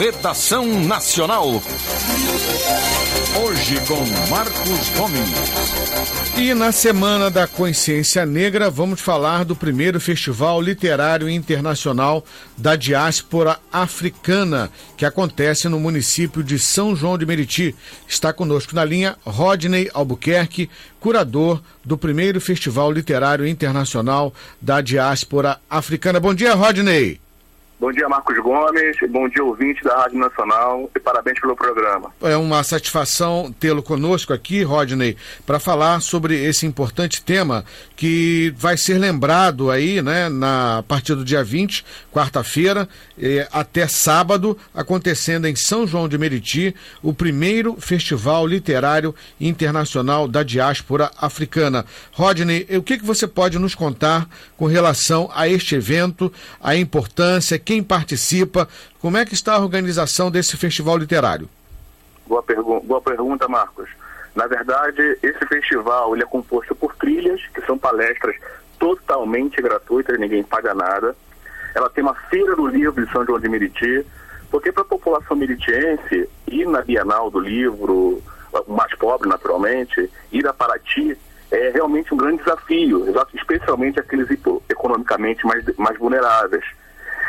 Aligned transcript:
Redação 0.00 0.64
Nacional. 0.84 1.62
Hoje 3.44 3.78
com 3.86 4.30
Marcos 4.30 4.88
Gomes. 4.96 5.28
E 6.38 6.54
na 6.54 6.72
Semana 6.72 7.30
da 7.30 7.46
Consciência 7.46 8.24
Negra, 8.24 8.70
vamos 8.70 9.02
falar 9.02 9.44
do 9.44 9.54
primeiro 9.54 10.00
Festival 10.00 10.58
Literário 10.62 11.28
Internacional 11.28 12.24
da 12.56 12.76
Diáspora 12.76 13.58
Africana, 13.70 14.70
que 14.96 15.04
acontece 15.04 15.68
no 15.68 15.78
município 15.78 16.42
de 16.42 16.58
São 16.58 16.96
João 16.96 17.18
de 17.18 17.26
Meriti. 17.26 17.76
Está 18.08 18.32
conosco 18.32 18.74
na 18.74 18.86
linha 18.86 19.18
Rodney 19.22 19.90
Albuquerque, 19.92 20.70
curador 20.98 21.60
do 21.84 21.98
primeiro 21.98 22.40
Festival 22.40 22.90
Literário 22.90 23.46
Internacional 23.46 24.32
da 24.62 24.80
Diáspora 24.80 25.60
Africana. 25.68 26.18
Bom 26.18 26.32
dia, 26.32 26.54
Rodney. 26.54 27.20
Bom 27.80 27.90
dia, 27.90 28.06
Marcos 28.10 28.36
Gomes. 28.36 28.94
Bom 29.08 29.26
dia, 29.26 29.42
ouvinte 29.42 29.82
da 29.82 29.96
Rádio 29.96 30.18
Nacional. 30.18 30.90
E 30.94 31.00
parabéns 31.00 31.40
pelo 31.40 31.56
programa. 31.56 32.12
É 32.20 32.36
uma 32.36 32.62
satisfação 32.62 33.50
tê-lo 33.58 33.82
conosco 33.82 34.34
aqui, 34.34 34.62
Rodney, 34.62 35.16
para 35.46 35.58
falar 35.58 36.02
sobre 36.02 36.44
esse 36.44 36.66
importante 36.66 37.22
tema 37.22 37.64
que 37.96 38.52
vai 38.54 38.76
ser 38.76 38.98
lembrado 38.98 39.70
aí, 39.70 40.02
né, 40.02 40.28
na 40.28 40.80
a 40.80 40.82
partir 40.82 41.14
do 41.14 41.24
dia 41.24 41.42
20, 41.42 41.84
quarta-feira, 42.12 42.86
eh, 43.18 43.48
até 43.50 43.86
sábado, 43.88 44.58
acontecendo 44.74 45.46
em 45.46 45.56
São 45.56 45.86
João 45.86 46.06
de 46.06 46.18
Meriti, 46.18 46.74
o 47.02 47.14
primeiro 47.14 47.76
Festival 47.80 48.46
Literário 48.46 49.14
Internacional 49.40 50.28
da 50.28 50.42
Diáspora 50.42 51.10
Africana. 51.18 51.86
Rodney, 52.12 52.66
o 52.76 52.82
que, 52.82 52.98
que 52.98 53.04
você 53.04 53.26
pode 53.26 53.58
nos 53.58 53.74
contar 53.74 54.28
com 54.56 54.66
relação 54.66 55.30
a 55.34 55.48
este 55.48 55.74
evento, 55.74 56.30
a 56.62 56.76
importância, 56.76 57.58
quem 57.70 57.84
participa, 57.84 58.68
como 59.00 59.16
é 59.16 59.24
que 59.24 59.32
está 59.32 59.54
a 59.54 59.60
organização 59.60 60.28
desse 60.28 60.56
festival 60.56 60.96
literário? 60.96 61.48
Boa, 62.26 62.42
pergu 62.42 62.80
boa 62.80 63.00
pergunta, 63.00 63.46
Marcos. 63.46 63.88
Na 64.34 64.48
verdade, 64.48 65.00
esse 65.22 65.46
festival 65.46 66.12
ele 66.12 66.24
é 66.24 66.26
composto 66.26 66.74
por 66.74 66.96
trilhas, 66.96 67.40
que 67.54 67.64
são 67.64 67.78
palestras 67.78 68.34
totalmente 68.76 69.62
gratuitas, 69.62 70.18
ninguém 70.18 70.42
paga 70.42 70.74
nada. 70.74 71.14
Ela 71.72 71.88
tem 71.88 72.02
uma 72.02 72.16
feira 72.28 72.56
do 72.56 72.66
livro 72.66 73.06
de 73.06 73.12
São 73.12 73.24
João 73.24 73.38
de 73.38 73.48
Meriti, 73.48 74.04
porque 74.50 74.72
para 74.72 74.82
a 74.82 74.86
população 74.86 75.36
meritiense, 75.36 76.28
ir 76.48 76.66
na 76.66 76.82
Bienal 76.82 77.30
do 77.30 77.38
Livro, 77.38 78.20
mais 78.66 78.92
pobre 78.96 79.28
naturalmente, 79.28 80.10
ir 80.32 80.44
a 80.44 80.52
Paraty, 80.52 81.16
é 81.52 81.70
realmente 81.70 82.12
um 82.12 82.16
grande 82.16 82.38
desafio, 82.38 83.06
especialmente 83.32 84.00
aqueles 84.00 84.28
economicamente 84.68 85.46
mais, 85.46 85.64
mais 85.76 85.96
vulneráveis. 85.96 86.64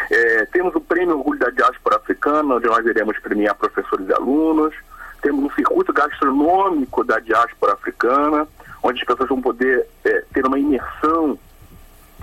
É, 0.10 0.46
temos 0.46 0.74
o 0.76 0.82
Prêmio 0.82 1.18
Orgulho 1.18 1.40
da 1.40 1.50
Diáspora 1.50 1.98
Africana, 1.98 2.56
onde 2.56 2.66
nós 2.66 2.86
iremos 2.86 3.18
premiar 3.20 3.56
professores 3.56 4.08
e 4.08 4.14
alunos. 4.14 4.74
Temos 5.22 5.46
um 5.46 5.56
circuito 5.56 5.94
gastronômico 5.94 7.04
da 7.04 7.20
diáspora 7.20 7.74
africana, 7.74 8.48
onde 8.82 9.00
as 9.00 9.06
pessoas 9.06 9.30
vão 9.30 9.42
poder 9.42 9.86
é, 10.04 10.24
ter 10.34 10.46
uma 10.46 10.58
imersão 10.58 11.38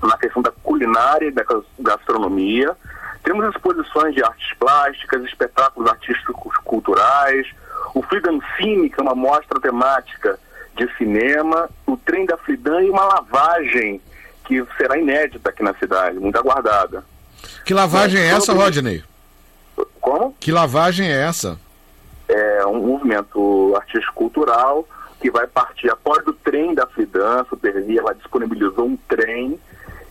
na 0.03 0.17
questão 0.17 0.43
da 0.43 0.51
culinária 0.51 1.29
e 1.29 1.31
da 1.31 1.45
gastronomia. 1.79 2.77
Temos 3.23 3.49
exposições 3.55 4.15
de 4.15 4.23
artes 4.23 4.53
plásticas, 4.59 5.23
espetáculos 5.25 5.89
artísticos 5.89 6.56
culturais, 6.59 7.47
o 7.95 8.03
Freedom 8.03 8.41
Cine, 8.56 8.91
que 8.91 9.01
é 9.01 9.03
uma 9.03 9.15
mostra 9.15 9.61
temática 9.61 10.39
de 10.77 10.89
cinema, 10.97 11.69
o 11.87 11.97
trem 11.97 12.27
da 12.27 12.37
Fridan 12.37 12.83
e 12.83 12.91
uma 12.91 13.05
lavagem 13.05 14.01
que 14.45 14.65
será 14.77 14.97
inédita 14.97 15.51
aqui 15.51 15.62
na 15.62 15.75
cidade, 15.75 16.19
muito 16.19 16.39
aguardada. 16.39 17.05
Que 17.69 17.74
lavagem 17.74 18.19
é 18.19 18.28
essa, 18.28 18.55
Rodney? 18.55 19.05
Como? 20.00 20.34
Que 20.41 20.50
lavagem 20.50 21.06
é 21.06 21.20
essa? 21.20 21.61
É 22.27 22.64
um 22.64 22.78
movimento 22.78 23.75
artístico-cultural 23.77 24.88
que 25.20 25.30
vai 25.30 25.47
partir 25.47 25.91
após 25.91 26.26
o 26.26 26.32
trem 26.32 26.75
da 26.75 26.87
Fridan, 26.87 27.43
a 27.43 27.44
Supervia, 27.44 28.00
ela 28.00 28.15
disponibilizou 28.15 28.87
um 28.87 28.97
trem 29.06 29.60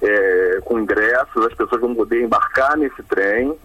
é, 0.03 0.59
com 0.65 0.77
ingressos, 0.77 1.47
as 1.47 1.53
pessoas 1.55 1.81
vão 1.81 1.95
poder 1.95 2.23
embarcar 2.23 2.77
nesse 2.77 3.01
trem 3.01 3.57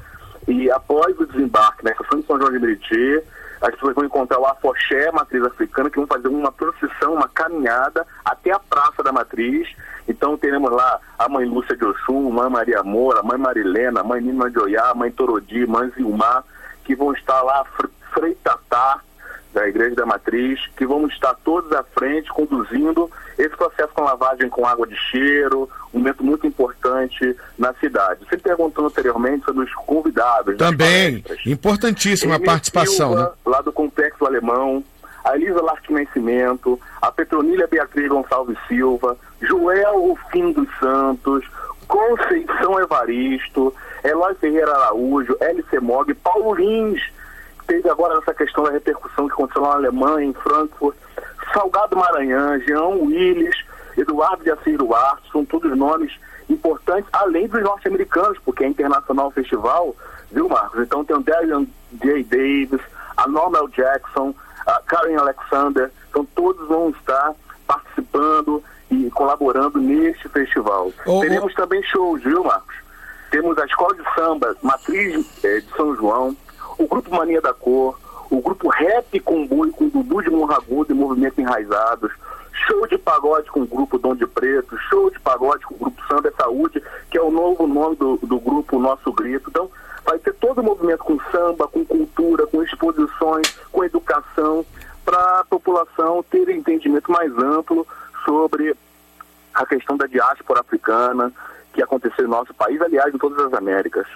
e 0.49 0.71
após 0.71 1.15
o 1.21 1.27
desembarque 1.27 1.85
na 1.85 1.91
estação 1.91 2.19
de 2.19 2.27
São 2.27 2.39
João 2.39 2.51
de 2.51 2.61
Meriti, 2.61 3.23
as 3.63 3.71
pessoas 3.71 3.95
vão 3.95 4.05
encontrar 4.05 4.41
o 4.41 4.47
Afoxé, 4.47 5.11
matriz 5.13 5.43
africana, 5.45 5.89
que 5.89 5.97
vão 5.97 6.07
fazer 6.07 6.27
uma 6.27 6.51
procissão, 6.51 7.15
uma 7.15 7.29
caminhada 7.29 8.05
até 8.25 8.51
a 8.51 8.59
Praça 8.59 9.03
da 9.05 9.13
Matriz. 9.13 9.69
Então 10.09 10.37
teremos 10.37 10.71
lá 10.73 10.99
a 11.17 11.29
mãe 11.29 11.47
Lúcia 11.47 11.77
de 11.77 11.85
Oxum, 11.85 12.29
mãe 12.31 12.51
Maria 12.51 12.83
Moura, 12.83 13.23
mãe 13.23 13.39
Marilena, 13.39 14.03
mãe 14.03 14.21
Nina 14.21 14.51
de 14.51 14.59
Oiá, 14.59 14.93
mãe 14.95 15.13
Torodi, 15.13 15.65
mãe 15.65 15.89
Zilmar, 15.91 16.43
que 16.85 16.97
vão 16.97 17.13
estar 17.13 17.41
lá, 17.43 17.65
Frei 18.13 18.35
Tatá, 18.43 19.01
da 19.53 19.69
Igreja 19.69 19.95
da 19.95 20.07
Matriz, 20.07 20.61
que 20.77 20.87
vão 20.87 21.07
estar 21.07 21.35
todos 21.45 21.73
à 21.73 21.83
frente 21.83 22.33
conduzindo 22.33 23.11
esse 23.39 23.57
processo 23.57 23.93
com 23.95 24.03
lavagem 24.03 24.49
com 24.49 24.67
água 24.67 24.87
de 24.87 24.97
cheiro, 24.97 25.69
um 25.93 25.99
momento 25.99 26.25
muito 26.25 26.47
importante 26.47 27.37
na 27.59 27.73
cidade. 27.75 28.25
Você 28.29 28.37
perguntou 28.37 28.87
anteriormente 28.87 29.45
sobre 29.45 29.65
os 29.65 29.75
convidados. 29.75 30.57
Também, 30.57 31.25
importantíssima 31.47 32.37
a 32.37 32.41
participação. 32.41 33.11
Silva, 33.11 33.23
né? 33.23 33.31
Lá 33.47 33.61
do 33.61 33.73
Complexo 33.73 34.25
Alemão, 34.25 34.85
a 35.25 35.37
Elisa 35.37 35.63
Larque 35.63 35.93
Nascimento, 35.93 36.81
a 37.01 37.11
Petronília 37.11 37.67
Beatriz 37.67 38.09
Gonçalves 38.09 38.59
Silva, 38.67 39.17
Joel 39.41 40.01
Rufim 40.01 40.53
dos 40.53 40.69
Santos, 40.79 41.45
Conceição 41.87 42.81
Evaristo, 42.81 43.75
Eloy 44.03 44.35
Ferreira 44.37 44.73
Araújo, 44.73 45.37
LC 45.41 45.81
Mog, 45.81 46.13
Paulo 46.15 46.55
Lins, 46.55 47.03
da 48.63 48.71
repercussão 48.71 49.27
que 49.27 49.35
aconteceu 49.35 49.63
na 49.63 49.75
Alemanha, 49.75 50.27
em 50.27 50.33
Frankfurt, 50.33 50.97
Salgado 51.53 51.97
Maranhão, 51.97 52.59
Jean 52.61 52.87
Willis, 52.87 53.57
Eduardo 53.97 54.43
de 54.43 54.51
Assis 54.51 54.77
Duarte, 54.79 55.31
são 55.31 55.45
todos 55.45 55.77
nomes 55.77 56.13
importantes, 56.49 57.09
além 57.13 57.47
dos 57.47 57.63
norte-americanos, 57.63 58.39
porque 58.45 58.65
é 58.65 58.69
internacional 58.69 59.29
o 59.29 59.31
festival, 59.31 59.95
viu, 60.31 60.49
Marcos? 60.49 60.81
Então 60.81 61.05
tem 61.05 61.17
o 61.17 61.23
Darian 61.23 61.67
J. 62.03 62.25
Davis, 62.25 62.81
a 63.17 63.29
Normal 63.29 63.69
Jackson, 63.69 64.35
a 64.67 64.81
Karen 64.87 65.17
Alexander, 65.17 65.91
então 66.11 66.25
todos 66.35 66.67
vão 66.69 66.91
estar 66.91 67.33
participando 67.67 68.63
e 68.91 69.11
colaborando 69.11 69.79
neste 69.79 70.29
festival. 70.29 70.93
Oh, 71.07 71.21
Teremos 71.21 71.53
oh. 71.53 71.57
também 71.57 71.83
shows, 71.83 72.23
viu, 72.23 72.45
Marcos? 72.45 72.77
Temos 73.31 73.57
a 73.59 73.65
Escola 73.65 73.95
de 73.95 74.03
Samba 74.15 74.55
Matriz 74.63 75.27
eh, 75.43 75.61
de 75.61 75.77
São 75.77 75.97
João, 75.97 76.37
o 76.79 76.87
Grupo 76.87 77.15
Mania 77.15 77.41
da 77.41 77.55
Cor, 77.55 77.99
o 78.39 78.41
Grupo 78.41 78.69
Rap 78.69 79.21
Comboio 79.21 79.73
com 79.73 79.89
Dudu 79.89 80.23
de 80.23 80.31
Monragudo 80.31 80.93
e 80.93 80.95
Movimento 80.95 81.41
Enraizados, 81.41 82.13
show 82.67 82.87
de 82.87 82.97
pagode 82.97 83.51
com 83.51 83.61
o 83.61 83.67
Grupo 83.67 83.99
Dom 83.99 84.15
de 84.15 84.27
Preto, 84.27 84.77
show 84.89 85.11
de 85.11 85.21
pagode 85.21 85.65
com 85.67 85.75
o 85.75 85.79
Grupo 85.79 86.03
Samba 86.09 86.29
é 86.29 86.33
Saúde, 86.33 86.83
que 87.11 87.19
é 87.19 87.23
o 87.23 87.31
novo 87.31 87.67
nome 87.67 87.97
do, 87.97 88.17
do 88.17 88.41
grupo 88.41 88.79
Nosso 88.79 89.13
Grito. 89.13 89.51
Então, 89.51 89.71
vai 90.05 90.19
ter 90.19 90.35
todo 90.35 90.61
o 90.61 90.65
movimento 90.65 91.05
com 91.05 91.19
samba, 91.31 91.69
com 91.69 91.85
cultura, 91.85 92.47
com 92.47 92.63
exposições, 92.63 93.59
com 93.71 93.85
educação, 93.85 94.65
para 95.05 95.41
a 95.41 95.45
população 95.45 96.23
ter 96.31 96.49
um 96.49 96.53
entendimento 96.53 97.11
mais 97.11 97.31
amplo 97.37 97.87
sobre 98.25 98.75
a 99.55 99.67
questão 99.67 99.97
da 99.97 100.07
diáspora 100.07 100.61
africana 100.61 101.33
que 101.73 101.83
aconteceu 101.83 102.25
no 102.25 102.31
nosso 102.31 102.55
país, 102.55 102.81
aliás, 102.81 103.15
em 103.15 103.19
todas 103.19 103.47
as 103.47 103.55
Américas. 103.55 104.07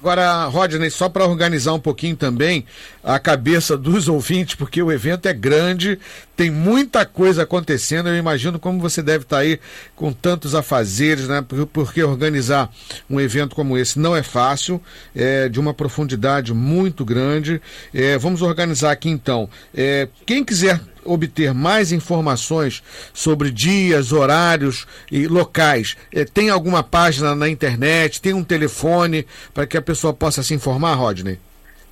Agora, 0.00 0.44
Rodney, 0.46 0.90
só 0.90 1.08
para 1.08 1.26
organizar 1.26 1.72
um 1.72 1.80
pouquinho 1.80 2.14
também 2.14 2.64
a 3.02 3.18
cabeça 3.18 3.76
dos 3.76 4.06
ouvintes, 4.08 4.54
porque 4.54 4.80
o 4.80 4.92
evento 4.92 5.26
é 5.26 5.32
grande, 5.32 5.98
tem 6.36 6.50
muita 6.50 7.04
coisa 7.04 7.42
acontecendo. 7.42 8.08
Eu 8.08 8.16
imagino 8.16 8.60
como 8.60 8.80
você 8.80 9.02
deve 9.02 9.24
estar 9.24 9.38
tá 9.38 9.42
aí 9.42 9.58
com 9.96 10.12
tantos 10.12 10.54
afazeres, 10.54 11.26
né? 11.26 11.44
Porque 11.72 12.02
organizar 12.02 12.70
um 13.10 13.20
evento 13.20 13.56
como 13.56 13.76
esse 13.76 13.98
não 13.98 14.14
é 14.14 14.22
fácil, 14.22 14.80
é 15.16 15.48
de 15.48 15.58
uma 15.58 15.74
profundidade 15.74 16.54
muito 16.54 17.04
grande. 17.04 17.60
É, 17.92 18.16
vamos 18.16 18.40
organizar 18.40 18.92
aqui 18.92 19.08
então. 19.08 19.50
É, 19.74 20.08
quem 20.24 20.44
quiser 20.44 20.80
obter 21.08 21.54
mais 21.54 21.92
informações 21.92 22.82
sobre 23.12 23.50
dias, 23.50 24.12
horários 24.12 24.86
e 25.10 25.26
locais, 25.26 25.96
é, 26.12 26.24
tem 26.24 26.50
alguma 26.50 26.82
página 26.82 27.34
na 27.34 27.48
internet, 27.48 28.20
tem 28.20 28.34
um 28.34 28.44
telefone 28.44 29.26
para 29.54 29.66
que 29.66 29.76
a 29.76 29.82
pessoa 29.82 30.12
possa 30.12 30.42
se 30.42 30.54
informar, 30.54 30.94
Rodney? 30.94 31.38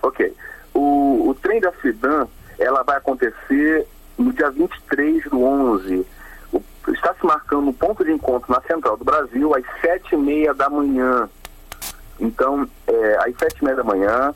Ok. 0.01 0.33
O, 0.73 1.29
o 1.29 1.35
trem 1.35 1.59
da 1.59 1.71
Flidan, 1.71 2.27
ela 2.57 2.83
vai 2.83 2.97
acontecer 2.97 3.87
no 4.17 4.33
dia 4.33 4.49
23 4.49 5.23
do 5.25 5.43
11. 5.43 6.05
O, 6.51 6.63
está 6.89 7.13
se 7.13 7.25
marcando 7.25 7.67
um 7.67 7.73
ponto 7.73 8.03
de 8.03 8.11
encontro 8.11 8.51
na 8.51 8.61
Central 8.61 8.97
do 8.97 9.05
Brasil 9.05 9.53
às 9.55 9.63
sete 9.81 10.15
e 10.15 10.17
meia 10.17 10.53
da 10.53 10.69
manhã. 10.69 11.29
Então, 12.19 12.67
é, 12.87 13.17
às 13.17 13.37
sete 13.37 13.59
e 13.61 13.65
meia 13.65 13.77
da 13.77 13.83
manhã, 13.83 14.33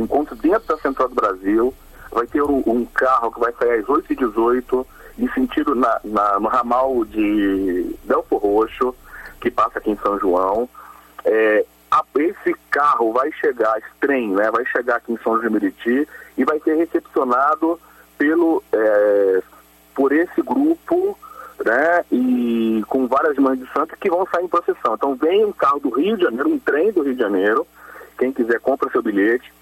encontro 0.00 0.34
dentro 0.36 0.68
da 0.68 0.76
Central 0.78 1.08
do 1.08 1.14
Brasil, 1.14 1.74
vai 2.10 2.26
ter 2.26 2.42
um, 2.42 2.62
um 2.66 2.84
carro 2.84 3.32
que 3.32 3.40
vai 3.40 3.52
sair 3.52 3.80
às 3.80 3.88
8 3.88 4.12
e 4.12 4.16
18 4.16 4.86
em 5.18 5.28
sentido 5.30 5.74
na, 5.74 6.00
na, 6.04 6.40
no 6.40 6.48
ramal 6.48 7.04
de 7.04 7.96
Belfor 8.04 8.40
Roxo, 8.40 8.94
que 9.40 9.50
passa 9.50 9.78
aqui 9.78 9.90
em 9.90 9.98
São 9.98 10.18
João. 10.18 10.68
É, 11.24 11.64
a, 11.90 12.02
esse 12.18 12.54
carro 12.70 13.12
vai 13.12 13.30
chegar, 13.32 13.78
esse 13.78 13.88
trem, 14.00 14.30
né, 14.30 14.50
vai 14.50 14.64
chegar 14.66 14.96
aqui 14.96 15.12
em 15.12 15.18
São 15.18 15.34
João 15.34 15.46
de 15.46 15.50
Meriti 15.50 16.08
e 16.36 16.44
vai 16.44 16.58
ser 16.60 16.74
recepcionado 16.74 17.78
pelo, 18.18 18.62
é, 18.72 19.42
por 19.94 20.12
esse 20.12 20.42
grupo 20.42 21.16
né, 21.64 22.04
e 22.10 22.82
com 22.88 23.06
várias 23.06 23.36
mães 23.36 23.58
de 23.58 23.72
santo 23.72 23.96
que 23.96 24.10
vão 24.10 24.26
sair 24.26 24.44
em 24.44 24.48
procissão. 24.48 24.94
Então 24.94 25.14
vem 25.14 25.44
um 25.44 25.52
carro 25.52 25.78
do 25.78 25.90
Rio 25.90 26.16
de 26.16 26.24
Janeiro, 26.24 26.48
um 26.48 26.58
trem 26.58 26.90
do 26.90 27.02
Rio 27.02 27.14
de 27.14 27.20
Janeiro, 27.20 27.66
quem 28.18 28.32
quiser 28.32 28.58
compra 28.60 28.90
seu 28.90 29.02
bilhete, 29.02 29.52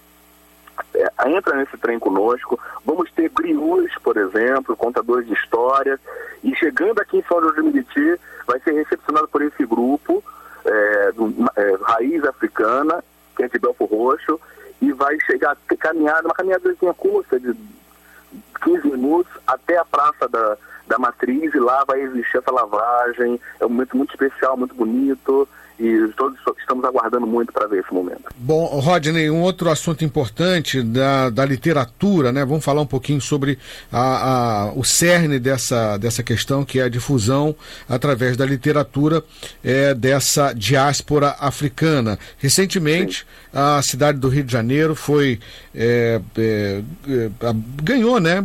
é, 0.94 1.30
entra 1.30 1.56
nesse 1.56 1.76
trem 1.78 1.98
conosco. 1.98 2.58
Vamos 2.84 3.10
ter 3.12 3.30
griús, 3.30 3.92
por 4.02 4.16
exemplo, 4.16 4.76
contadores 4.76 5.26
de 5.26 5.34
histórias. 5.34 5.98
E 6.42 6.54
chegando 6.56 7.00
aqui 7.00 7.18
em 7.18 7.24
São 7.24 7.40
João 7.40 7.54
de 7.54 7.62
Meriti, 7.62 8.20
vai 8.46 8.60
ser 8.60 8.72
recepcionado 8.72 9.28
por 9.28 9.42
esse 9.42 9.64
grupo 9.64 10.22
é, 10.64 11.12
do, 11.12 11.34
é, 11.56 11.76
Raiz 11.82 12.24
Africana, 12.24 13.02
que 13.36 13.42
é 13.42 13.48
de 13.48 13.58
Belfo 13.58 13.84
Roxo, 13.84 14.40
e 14.80 14.92
vai 14.92 15.18
chegar 15.20 15.56
caminhada, 15.78 16.26
uma 16.26 16.34
caminhadazinha 16.34 16.92
curta 16.94 17.38
de 17.38 17.54
15 18.62 18.88
minutos 18.88 19.32
até 19.46 19.78
a 19.78 19.84
Praça 19.84 20.28
da, 20.28 20.56
da 20.86 20.98
Matriz, 20.98 21.54
e 21.54 21.58
lá 21.58 21.84
vai 21.84 22.00
existir 22.00 22.38
essa 22.38 22.50
lavagem. 22.50 23.40
É 23.60 23.66
um 23.66 23.68
momento 23.68 23.96
muito 23.96 24.10
especial, 24.10 24.56
muito 24.56 24.74
bonito 24.74 25.48
e 25.82 26.12
todos 26.16 26.38
estamos 26.60 26.84
aguardando 26.84 27.26
muito 27.26 27.52
para 27.52 27.66
ver 27.66 27.80
esse 27.80 27.92
momento. 27.92 28.22
Bom, 28.36 28.66
Rodney, 28.66 29.28
um 29.28 29.42
outro 29.42 29.68
assunto 29.68 30.04
importante 30.04 30.80
da, 30.80 31.28
da 31.28 31.44
literatura, 31.44 32.30
né? 32.30 32.44
Vamos 32.44 32.64
falar 32.64 32.80
um 32.80 32.86
pouquinho 32.86 33.20
sobre 33.20 33.58
a, 33.90 34.00
a, 34.00 34.72
o 34.74 34.84
cerne 34.84 35.40
dessa, 35.40 35.96
dessa 35.98 36.22
questão, 36.22 36.64
que 36.64 36.78
é 36.78 36.84
a 36.84 36.88
difusão 36.88 37.56
através 37.88 38.36
da 38.36 38.46
literatura 38.46 39.24
é, 39.64 39.92
dessa 39.92 40.52
diáspora 40.52 41.34
africana. 41.40 42.16
Recentemente, 42.38 43.18
Sim. 43.18 43.24
a 43.52 43.82
cidade 43.82 44.18
do 44.18 44.28
Rio 44.28 44.44
de 44.44 44.52
Janeiro 44.52 44.94
foi 44.94 45.40
é, 45.74 46.20
é, 46.38 46.82
é 47.08 47.52
ganhou, 47.82 48.20
né? 48.20 48.44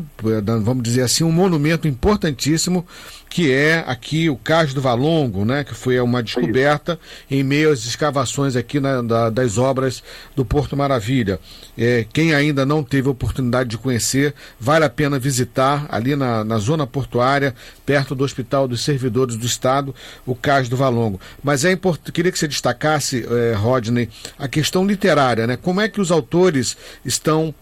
Vamos 0.64 0.82
dizer 0.82 1.04
assim, 1.04 1.24
um 1.24 1.32
monumento 1.32 1.88
importantíssimo 1.88 2.84
que 3.30 3.52
é 3.52 3.84
aqui 3.86 4.30
o 4.30 4.36
Cais 4.36 4.74
do 4.74 4.82
Valongo, 4.82 5.46
né, 5.46 5.64
que 5.64 5.76
foi 5.76 6.00
uma 6.00 6.24
descoberta 6.24 7.00
em 7.30 7.44
meio 7.44 7.72
às 7.72 7.86
escavações 7.86 8.56
aqui 8.56 8.80
na, 8.80 9.02
da, 9.02 9.30
das 9.30 9.58
obras 9.58 10.04
do 10.36 10.46
Porto 10.46 10.76
Maravilha. 10.76 11.40
É, 11.78 12.06
quem 12.12 12.34
ainda 12.34 12.66
não 12.66 12.84
teve 12.84 13.10
oportunidade 13.10 13.70
de 13.70 13.78
conhecer, 13.78 14.34
vale 14.60 14.86
a 14.86 14.90
pena 14.90 15.20
visitar 15.20 15.86
ali 15.90 16.16
na, 16.16 16.44
na 16.44 16.58
zona 16.58 16.88
portuária, 16.88 17.54
perto 17.86 18.16
do 18.16 18.24
Hospital 18.24 18.68
dos 18.68 18.84
Servidores 18.84 19.36
do 19.36 19.46
Estado, 19.46 19.94
o 20.26 20.36
Cais 20.36 20.70
do 20.70 20.78
Valongo. 20.78 21.20
Mas 21.44 21.66
é 21.66 21.78
queria 22.14 22.32
que 22.32 22.40
você 22.40 22.48
destacasse, 22.48 23.26
é, 23.30 23.54
Rodney, 23.54 24.10
a 24.38 24.48
questão 24.48 24.86
literária, 24.86 25.46
né? 25.46 25.58
Como 25.58 25.82
é 25.82 25.88
que 25.88 26.02
os 26.02 26.12
autores 26.12 26.76
estão 27.06 27.54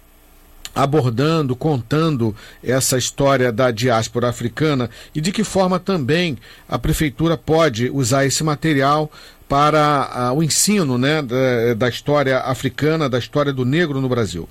abordando, 0.75 1.55
contando 1.55 2.35
essa 2.61 2.97
história 2.97 3.49
da 3.51 3.71
diáspora 3.71 4.27
africana 4.27 4.89
e 5.15 5.21
de 5.21 5.31
que 5.31 5.43
forma 5.43 5.79
também 5.79 6.37
a 6.67 6.77
prefeitura 6.77 7.37
pode 7.37 7.89
usar 7.89 8.25
esse 8.25 8.43
material 8.43 9.09
para 9.47 10.31
uh, 10.31 10.37
o 10.37 10.43
ensino 10.43 10.97
né, 10.97 11.21
da, 11.21 11.73
da, 11.75 11.89
história 11.89 12.39
africana, 12.39 13.09
da 13.09 13.19
história 13.19 13.53
do 13.53 13.63
negro 13.63 14.01
no 14.01 14.09
Brasil? 14.09 14.49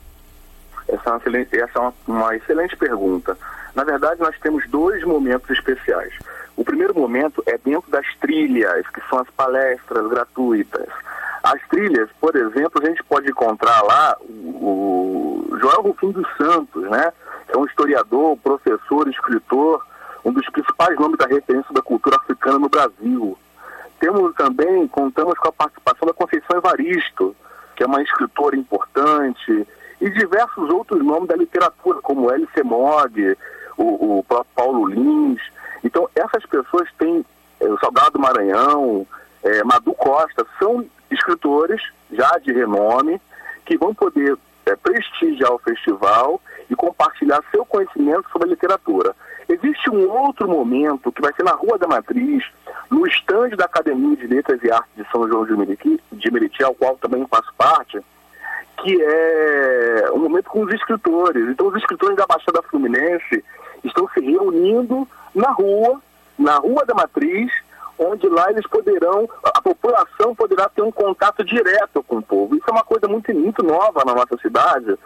Essa 0.88 1.02
é, 1.06 1.10
uma 1.10 1.18
excelente, 1.18 1.60
essa 1.60 1.78
é 1.78 1.80
uma, 1.80 1.94
uma 2.06 2.36
excelente 2.36 2.76
pergunta. 2.76 3.36
Na 3.74 3.82
verdade, 3.82 4.20
nós 4.20 4.38
temos 4.40 4.68
dois 4.68 5.02
momentos 5.04 5.50
especiais. 5.50 6.12
O 6.56 6.64
primeiro 6.64 6.94
momento 6.94 7.42
é 7.46 7.58
dentro 7.58 7.90
das 7.90 8.06
trilhas, 8.20 8.86
que 8.90 9.00
são 9.08 9.18
as 9.18 9.28
palestras 9.30 10.08
gratuitas. 10.08 10.86
As 11.42 11.60
trilhas, 11.68 12.08
por 12.20 12.34
exemplo, 12.36 12.80
a 12.82 12.86
gente 12.86 13.02
pode 13.04 13.28
encontrar 13.28 13.82
lá 13.82 14.16
o, 14.22 15.44
Joel 15.60 15.82
Rufim 15.82 16.12
dos 16.12 16.26
Santos, 16.36 16.82
né? 16.88 17.12
É 17.48 17.56
um 17.56 17.66
historiador, 17.66 18.36
professor, 18.38 19.08
escritor, 19.08 19.84
um 20.24 20.32
dos 20.32 20.48
principais 20.50 20.98
nomes 20.98 21.18
da 21.18 21.26
referência 21.26 21.72
da 21.74 21.82
cultura 21.82 22.16
africana 22.16 22.58
no 22.58 22.68
Brasil. 22.68 23.36
Temos 24.04 24.34
também, 24.34 24.86
contamos 24.86 25.32
com 25.38 25.48
a 25.48 25.52
participação 25.52 26.06
da 26.06 26.12
Conceição 26.12 26.58
Evaristo, 26.58 27.34
que 27.74 27.82
é 27.82 27.86
uma 27.86 28.02
escritora 28.02 28.54
importante, 28.54 29.66
e 29.98 30.10
diversos 30.10 30.68
outros 30.68 31.02
nomes 31.02 31.26
da 31.26 31.34
literatura, 31.34 32.02
como 32.02 32.30
L.C. 32.30 32.62
Mogg, 32.62 33.34
o, 33.78 34.18
o 34.18 34.24
próprio 34.24 34.54
Paulo 34.54 34.86
Lins. 34.88 35.40
Então, 35.82 36.06
essas 36.14 36.44
pessoas 36.44 36.86
têm, 36.98 37.24
é, 37.58 37.66
o 37.66 37.78
Salgado 37.78 38.18
Maranhão, 38.18 39.06
é, 39.42 39.64
Madu 39.64 39.94
Costa, 39.94 40.46
são 40.58 40.84
escritores 41.10 41.80
já 42.12 42.30
de 42.42 42.52
renome 42.52 43.18
que 43.64 43.78
vão 43.78 43.94
poder 43.94 44.36
é, 44.66 44.76
prestigiar 44.76 45.50
o 45.50 45.58
festival 45.60 46.42
e 46.68 46.74
compartilhar 46.76 47.42
seu 47.50 47.64
conhecimento 47.64 48.28
sobre 48.30 48.48
a 48.48 48.50
literatura. 48.50 49.16
Existe 49.54 49.88
um 49.88 50.10
outro 50.10 50.48
momento 50.48 51.12
que 51.12 51.22
vai 51.22 51.32
ser 51.34 51.44
na 51.44 51.52
Rua 51.52 51.78
da 51.78 51.86
Matriz, 51.86 52.44
no 52.90 53.06
estande 53.06 53.54
da 53.54 53.66
Academia 53.66 54.16
de 54.16 54.26
Letras 54.26 54.60
e 54.62 54.70
Artes 54.70 54.90
de 54.96 55.08
São 55.12 55.28
João 55.28 55.46
de 55.46 55.56
Meriti, 55.56 56.00
de 56.12 56.30
Meriti 56.30 56.64
ao 56.64 56.74
qual 56.74 56.96
também 56.96 57.24
faço 57.28 57.52
parte, 57.56 58.00
que 58.82 59.00
é 59.00 60.10
um 60.12 60.18
momento 60.18 60.50
com 60.50 60.64
os 60.64 60.74
escritores. 60.74 61.48
Então, 61.48 61.68
os 61.68 61.76
escritores 61.76 62.16
da 62.16 62.26
Baixada 62.26 62.62
Fluminense 62.62 63.44
estão 63.84 64.08
se 64.08 64.20
reunindo 64.20 65.06
na 65.34 65.50
rua, 65.52 66.00
na 66.36 66.56
Rua 66.56 66.84
da 66.84 66.94
Matriz, 66.94 67.52
onde 67.96 68.28
lá 68.28 68.50
eles 68.50 68.66
poderão, 68.66 69.28
a 69.44 69.62
população 69.62 70.34
poderá 70.34 70.68
ter 70.68 70.82
um 70.82 70.90
contato 70.90 71.44
direto 71.44 72.02
com 72.02 72.16
o 72.16 72.22
povo. 72.22 72.56
Isso 72.56 72.64
é 72.68 72.72
uma 72.72 72.84
coisa 72.84 73.06
muito, 73.06 73.32
muito 73.32 73.62
nova 73.62 74.02
na 74.04 74.14
nossa 74.14 74.36
cidade. 74.38 74.98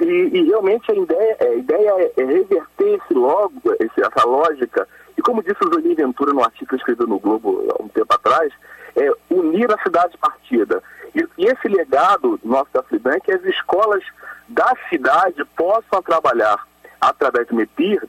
E, 0.00 0.04
e 0.04 0.44
realmente 0.44 0.90
a 0.90 0.94
ideia, 0.94 1.36
a 1.40 1.54
ideia 1.54 1.90
é, 2.16 2.20
é 2.20 2.24
reverter 2.24 3.00
esse 3.00 3.14
logo, 3.14 3.60
essa 3.78 4.26
lógica. 4.26 4.88
E 5.16 5.22
como 5.22 5.42
disse 5.42 5.64
o 5.64 5.72
Joaquim 5.72 5.94
Ventura 5.94 6.32
no 6.32 6.44
artigo 6.44 6.74
escrito 6.76 7.06
no 7.06 7.18
Globo 7.18 7.66
há 7.70 7.82
um 7.82 7.88
tempo 7.88 8.12
atrás, 8.12 8.52
é 8.96 9.10
unir 9.30 9.72
a 9.72 9.82
cidade 9.82 10.16
partida. 10.18 10.82
E, 11.14 11.26
e 11.38 11.46
esse 11.46 11.68
legado 11.68 12.38
nosso 12.44 12.68
da 12.72 12.82
FIBAN 12.82 13.14
é 13.14 13.20
que 13.20 13.32
as 13.32 13.44
escolas 13.44 14.02
da 14.48 14.74
cidade 14.88 15.44
possam 15.56 16.02
trabalhar 16.02 16.66
através 17.00 17.46
do 17.48 17.54
MEPIR, 17.54 18.02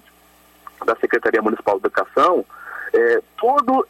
da 0.86 0.96
Secretaria 0.98 1.42
Municipal 1.42 1.80
de 1.80 1.88
Educação, 1.88 2.46
é, 2.94 3.22
todo 3.38 3.88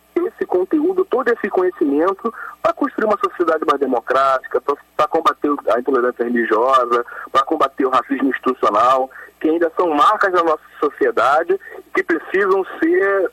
conteúdo, 0.47 1.05
todo 1.05 1.27
esse 1.29 1.49
conhecimento 1.49 2.33
para 2.61 2.73
construir 2.73 3.05
uma 3.05 3.17
sociedade 3.17 3.63
mais 3.65 3.79
democrática, 3.79 4.61
para 4.95 5.07
combater 5.07 5.49
a 5.73 5.79
intolerância 5.79 6.23
religiosa, 6.23 7.05
para 7.31 7.43
combater 7.43 7.85
o 7.85 7.89
racismo 7.89 8.29
institucional, 8.29 9.09
que 9.39 9.49
ainda 9.49 9.71
são 9.75 9.93
marcas 9.93 10.33
da 10.33 10.43
nossa 10.43 10.63
sociedade 10.79 11.59
que 11.93 12.03
precisam 12.03 12.65
ser 12.79 13.31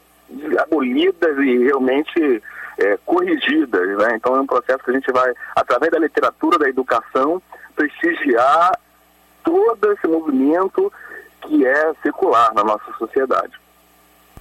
abolidas 0.58 1.38
e 1.38 1.64
realmente 1.64 2.42
é, 2.78 2.98
corrigidas. 3.04 3.98
Né? 3.98 4.16
Então 4.16 4.36
é 4.36 4.40
um 4.40 4.46
processo 4.46 4.84
que 4.84 4.90
a 4.90 4.94
gente 4.94 5.10
vai, 5.12 5.32
através 5.56 5.90
da 5.90 5.98
literatura, 5.98 6.58
da 6.58 6.68
educação, 6.68 7.40
prestigiar 7.74 8.78
todo 9.42 9.92
esse 9.92 10.06
movimento 10.06 10.92
que 11.42 11.66
é 11.66 11.92
secular 12.02 12.52
na 12.54 12.64
nossa 12.64 12.92
sociedade. 12.98 13.63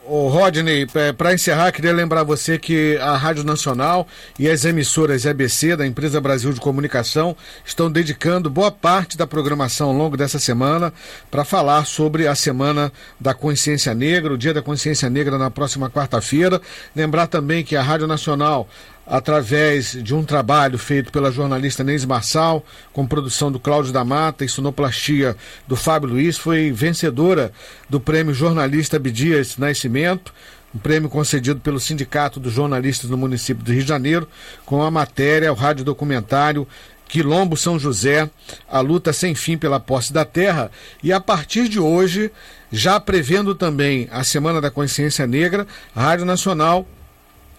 O 0.05 0.27
Rodney, 0.27 0.85
é, 0.95 1.13
para 1.13 1.33
encerrar, 1.33 1.71
queria 1.71 1.93
lembrar 1.93 2.23
você 2.23 2.59
que 2.59 2.97
a 2.97 3.15
Rádio 3.15 3.45
Nacional 3.45 4.05
e 4.37 4.49
as 4.49 4.65
emissoras 4.65 5.23
EBC 5.23 5.77
da 5.77 5.87
Empresa 5.87 6.19
Brasil 6.19 6.51
de 6.51 6.59
Comunicação 6.59 7.37
estão 7.63 7.89
dedicando 7.89 8.49
boa 8.49 8.69
parte 8.69 9.17
da 9.17 9.25
programação 9.25 9.87
ao 9.87 9.93
longo 9.93 10.17
dessa 10.17 10.39
semana 10.39 10.91
para 11.31 11.45
falar 11.45 11.85
sobre 11.85 12.27
a 12.27 12.35
Semana 12.35 12.91
da 13.17 13.33
Consciência 13.33 13.93
Negra, 13.93 14.33
o 14.33 14.37
Dia 14.37 14.53
da 14.53 14.61
Consciência 14.61 15.09
Negra 15.09 15.37
na 15.37 15.49
próxima 15.49 15.89
quarta-feira. 15.89 16.61
Lembrar 16.93 17.27
também 17.27 17.63
que 17.63 17.77
a 17.77 17.81
Rádio 17.81 18.05
Nacional 18.05 18.67
através 19.05 19.91
de 20.01 20.15
um 20.15 20.23
trabalho 20.23 20.77
feito 20.77 21.11
pela 21.11 21.31
jornalista 21.31 21.83
Neise 21.83 22.07
Marçal, 22.07 22.65
com 22.91 23.05
produção 23.05 23.51
do 23.51 23.59
Cláudio 23.59 23.91
da 23.91 24.03
Mata 24.03 24.45
e 24.45 24.49
sonoplastia 24.49 25.35
do 25.67 25.75
Fábio 25.75 26.09
Luiz, 26.09 26.37
foi 26.37 26.71
vencedora 26.71 27.51
do 27.89 27.99
prêmio 27.99 28.33
Jornalista 28.33 28.97
Abdias 28.97 29.57
Nascimento 29.57 30.33
um 30.73 30.79
prêmio 30.79 31.07
concedido 31.07 31.59
pelo 31.59 31.79
Sindicato 31.79 32.39
dos 32.39 32.51
Jornalistas 32.51 33.07
do 33.07 33.15
município 33.15 33.63
do 33.63 33.71
Rio 33.71 33.83
de 33.83 33.87
Janeiro, 33.87 34.27
com 34.65 34.81
a 34.81 34.89
matéria, 34.89 35.51
o 35.51 35.55
rádio 35.55 35.85
documentário 35.85 36.67
Quilombo 37.07 37.55
São 37.55 37.77
José, 37.77 38.27
a 38.67 38.79
luta 38.79 39.13
sem 39.13 39.35
fim 39.35 39.55
pela 39.55 39.79
posse 39.79 40.11
da 40.11 40.25
terra. 40.25 40.71
E 41.03 41.13
a 41.13 41.19
partir 41.19 41.69
de 41.69 41.79
hoje, 41.79 42.31
já 42.71 42.99
prevendo 42.99 43.53
também 43.53 44.07
a 44.11 44.23
Semana 44.23 44.59
da 44.59 44.71
Consciência 44.71 45.27
Negra, 45.27 45.67
a 45.95 46.01
Rádio 46.01 46.25
Nacional 46.25 46.87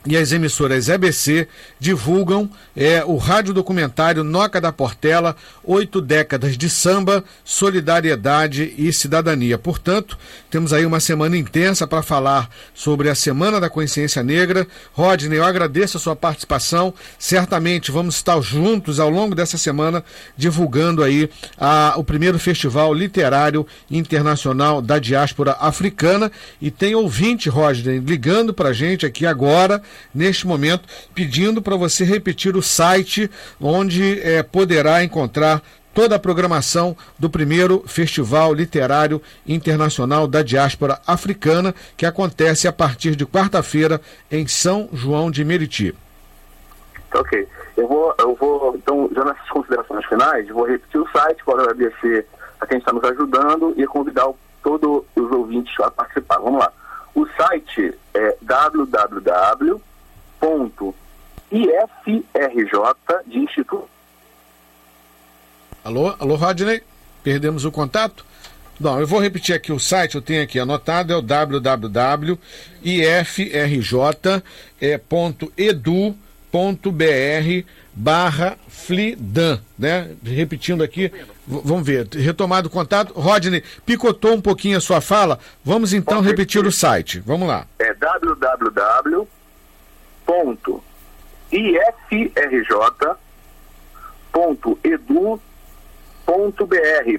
e 0.06 0.16
as 0.16 0.32
emissoras 0.32 0.88
EBC 0.88 1.48
divulgam 1.80 2.50
é, 2.76 3.02
o 3.04 3.16
rádio 3.16 3.54
documentário 3.54 4.22
Noca 4.22 4.60
da 4.60 4.70
Portela, 4.70 5.34
Oito 5.62 6.00
Décadas 6.00 6.58
de 6.58 6.68
Samba, 6.68 7.24
Solidariedade 7.44 8.74
e 8.76 8.92
Cidadania. 8.92 9.56
Portanto, 9.56 10.18
temos 10.50 10.72
aí 10.72 10.84
uma 10.84 11.00
semana 11.00 11.36
intensa 11.36 11.86
para 11.86 12.02
falar 12.02 12.50
sobre 12.74 13.08
a 13.08 13.14
Semana 13.14 13.58
da 13.58 13.70
Consciência 13.70 14.22
Negra. 14.22 14.66
Rodney, 14.92 15.38
eu 15.38 15.44
agradeço 15.44 15.96
a 15.96 16.00
sua 16.00 16.14
participação. 16.14 16.92
Certamente 17.18 17.90
vamos 17.90 18.16
estar 18.16 18.40
juntos 18.42 19.00
ao 19.00 19.08
longo 19.08 19.34
dessa 19.34 19.56
semana 19.56 20.04
divulgando 20.36 21.02
aí 21.02 21.30
a, 21.58 21.94
o 21.96 22.04
primeiro 22.04 22.38
Festival 22.38 22.92
Literário 22.92 23.66
Internacional 23.90 24.82
da 24.82 24.98
Diáspora 24.98 25.56
Africana. 25.60 26.30
E 26.60 26.70
tem 26.70 26.94
ouvinte, 26.94 27.48
Rodney, 27.48 28.00
ligando 28.00 28.52
para 28.52 28.68
a 28.68 28.72
gente 28.72 29.06
aqui 29.06 29.24
agora 29.24 29.82
neste 30.14 30.46
momento, 30.46 30.88
pedindo 31.14 31.62
para 31.62 31.76
você 31.76 32.04
repetir 32.04 32.56
o 32.56 32.62
site 32.62 33.30
onde 33.60 34.20
é, 34.20 34.42
poderá 34.42 35.02
encontrar 35.02 35.62
toda 35.94 36.16
a 36.16 36.18
programação 36.18 36.96
do 37.18 37.30
primeiro 37.30 37.84
Festival 37.86 38.52
Literário 38.52 39.22
Internacional 39.46 40.26
da 40.26 40.42
Diáspora 40.42 41.00
Africana, 41.06 41.74
que 41.96 42.04
acontece 42.04 42.66
a 42.66 42.72
partir 42.72 43.14
de 43.14 43.24
quarta-feira 43.24 44.00
em 44.30 44.46
São 44.46 44.88
João 44.92 45.30
de 45.30 45.44
Meriti. 45.44 45.94
Ok. 47.14 47.48
Eu 47.76 47.86
vou, 47.86 48.14
eu 48.18 48.34
vou, 48.34 48.76
então, 48.76 49.08
já 49.14 49.24
nessas 49.24 49.48
considerações 49.48 50.04
finais, 50.06 50.48
vou 50.48 50.66
repetir 50.66 51.00
o 51.00 51.08
site 51.10 51.44
para 51.44 51.62
agradecer 51.62 52.26
a 52.60 52.66
quem 52.66 52.78
está 52.78 52.92
nos 52.92 53.04
ajudando 53.04 53.72
e 53.76 53.86
convidar 53.86 54.28
todos 54.62 55.04
os 55.14 55.32
ouvintes 55.32 55.72
a 55.80 55.90
participar. 55.90 56.38
Vamos 56.38 56.60
lá. 56.60 56.72
O 57.14 57.26
site 57.36 57.94
é 58.12 58.36
www.ifrj 58.42 59.64
de 63.26 63.38
Instituto. 63.38 63.88
Alô, 65.84 66.14
alô, 66.18 66.34
Rodney? 66.34 66.82
Perdemos 67.22 67.64
o 67.64 67.70
contato? 67.70 68.24
Não, 68.80 68.98
eu 68.98 69.06
vou 69.06 69.20
repetir 69.20 69.54
aqui 69.54 69.70
o 69.72 69.78
site, 69.78 70.16
eu 70.16 70.22
tenho 70.22 70.42
aqui 70.42 70.58
anotado, 70.58 71.12
é 71.12 71.16
o 71.16 71.22
www.ifrj.edu.br 71.22 72.38
barra 77.92 78.58
Flidan, 78.66 79.60
né? 79.78 80.10
Repetindo 80.24 80.82
aqui, 80.82 81.12
vamos 81.46 81.86
ver, 81.86 82.08
retomado 82.12 82.68
o 82.68 82.70
contato. 82.70 83.12
Rodney, 83.14 83.62
picotou 83.84 84.34
um 84.34 84.40
pouquinho 84.40 84.78
a 84.78 84.80
sua 84.80 85.00
fala, 85.00 85.38
vamos 85.64 85.92
então 85.92 86.16
Pode 86.18 86.28
repetir 86.28 86.66
o 86.66 86.72
site, 86.72 87.20
vamos 87.20 87.46
lá. 87.48 87.66
É 87.78 87.94
www.ifrj.edu.br 87.94 89.28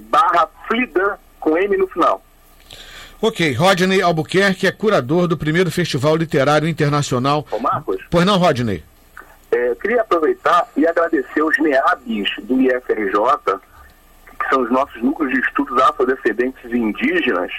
barra 0.10 0.50
Flidan 0.67 1.17
com 1.39 1.58
M 1.58 1.77
no 1.77 1.88
final. 1.88 2.24
Ok, 3.22 3.53
Rodney 3.53 4.01
Albuquerque 4.01 4.67
é 4.67 4.72
curador 4.72 5.27
do 5.27 5.38
primeiro 5.38 5.72
Festival 5.72 6.15
Literário 6.15 6.67
Internacional. 6.67 7.48
Ô 7.50 7.60
Marcos? 7.60 8.03
Pois 8.10 8.25
não, 8.25 8.38
Rodney? 8.38 8.84
É, 9.51 9.74
queria 9.75 10.01
aproveitar 10.01 10.67
e 10.75 10.86
agradecer 10.86 11.41
os 11.41 11.58
NEABs 11.58 12.29
do 12.44 12.62
IFRJ, 12.62 13.15
são 14.55 14.63
os 14.63 14.71
nossos 14.71 15.01
núcleos 15.03 15.33
de 15.33 15.39
estudos 15.41 15.77
afrodescendentes 15.81 16.63
e 16.71 16.77
indígenas, 16.77 17.51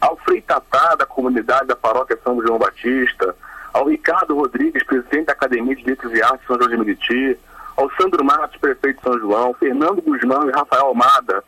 ao 0.00 0.16
Frei 0.16 0.40
Tatá, 0.40 0.94
da 0.94 1.04
comunidade 1.04 1.66
da 1.66 1.76
paróquia 1.76 2.18
São 2.24 2.40
João 2.40 2.58
Batista, 2.58 3.36
ao 3.74 3.86
Ricardo 3.86 4.34
Rodrigues, 4.34 4.82
presidente 4.82 5.26
da 5.26 5.34
Academia 5.34 5.76
de 5.76 5.84
Letras 5.84 6.12
e 6.14 6.22
Artes 6.22 6.46
São 6.46 6.56
João 6.56 6.70
de 6.70 6.76
Meriti, 6.78 7.38
ao 7.76 7.90
Sandro 8.00 8.24
Matos, 8.24 8.56
prefeito 8.56 8.96
de 8.96 9.02
São 9.02 9.18
João, 9.18 9.52
Fernando 9.54 10.00
Guzmão 10.00 10.48
e 10.48 10.52
Rafael 10.52 10.86
Almada, 10.86 11.44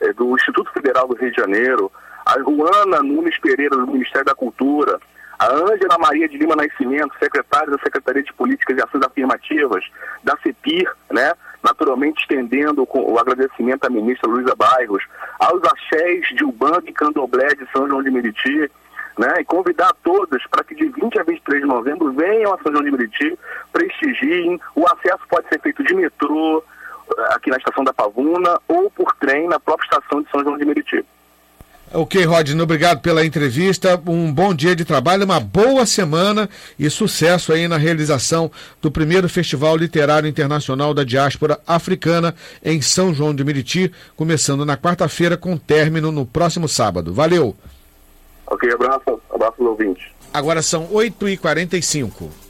é, 0.00 0.12
do 0.12 0.36
Instituto 0.36 0.70
Federal 0.72 1.08
do 1.08 1.16
Rio 1.16 1.32
de 1.32 1.36
Janeiro, 1.36 1.90
a 2.24 2.38
Juana 2.38 3.02
Nunes 3.02 3.36
Pereira, 3.38 3.76
do 3.76 3.88
Ministério 3.88 4.24
da 4.24 4.34
Cultura, 4.34 5.00
a 5.36 5.52
Ângela 5.52 5.98
Maria 5.98 6.28
de 6.28 6.38
Lima 6.38 6.54
Nascimento, 6.54 7.12
secretária 7.18 7.70
da 7.72 7.78
Secretaria 7.78 8.22
de 8.22 8.32
Políticas 8.32 8.78
e 8.78 8.82
Ações 8.82 9.02
Afirmativas, 9.04 9.84
da 10.22 10.36
CEPIR, 10.42 10.88
né? 11.10 11.32
Naturalmente 11.64 12.20
estendendo 12.20 12.86
o 12.88 13.18
agradecimento 13.18 13.86
à 13.86 13.90
ministra 13.90 14.30
Luísa 14.30 14.54
Bairros, 14.54 15.02
aos 15.40 15.62
axés 15.64 16.28
de 16.36 16.44
Ubang 16.44 16.86
e 16.86 16.92
Candomblé 16.92 17.48
de 17.54 17.66
São 17.72 17.88
João 17.88 18.02
de 18.02 18.10
Meriti, 18.10 18.70
né? 19.18 19.40
e 19.40 19.44
convidar 19.44 19.92
todos 20.02 20.46
para 20.48 20.62
que 20.62 20.74
de 20.74 20.88
20 20.88 21.18
a 21.18 21.22
23 21.22 21.62
de 21.62 21.66
novembro 21.66 22.12
venham 22.12 22.52
a 22.52 22.58
São 22.58 22.70
João 22.70 22.84
de 22.84 22.90
Meriti, 22.90 23.38
prestigiem, 23.72 24.60
o 24.74 24.84
acesso 24.86 25.24
pode 25.30 25.48
ser 25.48 25.58
feito 25.62 25.82
de 25.82 25.94
metrô, 25.94 26.62
eh, 27.16 27.34
aqui 27.34 27.48
na 27.48 27.56
estação 27.56 27.82
da 27.82 27.94
Pavuna, 27.94 28.60
ou 28.68 28.90
por 28.90 29.14
trem 29.14 29.48
na 29.48 29.58
própria 29.58 29.86
estação 29.86 30.20
de 30.20 30.30
São 30.30 30.42
João 30.42 30.58
de 30.58 30.66
Meriti. 30.66 31.04
Ok, 31.96 32.24
Rodney, 32.24 32.60
obrigado 32.60 33.00
pela 33.00 33.24
entrevista. 33.24 34.02
Um 34.04 34.32
bom 34.32 34.52
dia 34.52 34.74
de 34.74 34.84
trabalho, 34.84 35.24
uma 35.24 35.38
boa 35.38 35.86
semana 35.86 36.50
e 36.76 36.90
sucesso 36.90 37.52
aí 37.52 37.68
na 37.68 37.76
realização 37.76 38.50
do 38.82 38.90
primeiro 38.90 39.28
Festival 39.28 39.76
Literário 39.76 40.28
Internacional 40.28 40.92
da 40.92 41.04
Diáspora 41.04 41.60
Africana 41.64 42.34
em 42.64 42.82
São 42.82 43.14
João 43.14 43.32
de 43.32 43.44
Meriti, 43.44 43.92
começando 44.16 44.66
na 44.66 44.76
quarta-feira 44.76 45.36
com 45.36 45.56
término 45.56 46.10
no 46.10 46.26
próximo 46.26 46.68
sábado. 46.68 47.14
Valeu! 47.14 47.54
Ok, 48.48 48.68
abraço, 48.72 49.20
abraço 49.32 49.54
aos 49.60 49.70
ouvintes. 49.70 50.04
Agora 50.32 50.62
são 50.62 50.88
8h45. 50.88 52.43